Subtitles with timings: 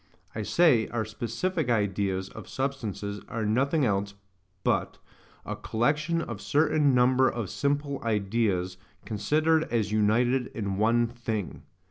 [0.33, 4.15] I say, our SPECIFIC ideas of substances are nothing else
[4.63, 4.97] but
[5.45, 11.61] A COLLECTION OF CERTAIN NUMBER OF SIMPLE IDEAS, CONSIDERED AS UNITED IN ONE THING.